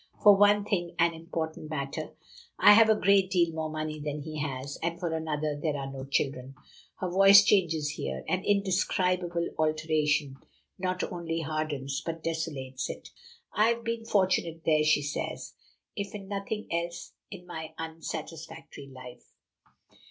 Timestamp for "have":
2.73-2.89, 13.67-13.83